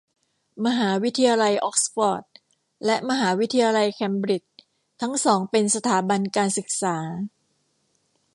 [0.65, 2.23] มหาวิทยาลัยอ๊อกซ์ฟอร์ด
[2.85, 4.55] และ มหาวิทยาลัยแคมบริดจ์
[5.01, 6.97] ทั้งสองเป็นสถาบันการศึกษา